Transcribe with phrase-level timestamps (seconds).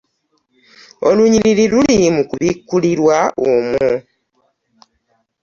[1.07, 3.17] Olunyiriri luli mu kubikkulirwa
[3.49, 3.89] omwo.